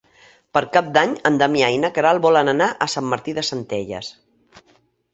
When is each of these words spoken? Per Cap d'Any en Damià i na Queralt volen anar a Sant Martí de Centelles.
Per 0.57 0.61
Cap 0.77 0.89
d'Any 0.95 1.13
en 1.31 1.37
Damià 1.43 1.69
i 1.75 1.79
na 1.85 1.93
Queralt 1.99 2.25
volen 2.25 2.51
anar 2.57 2.73
a 2.87 2.91
Sant 2.97 3.13
Martí 3.15 3.39
de 3.41 3.47
Centelles. 3.53 4.15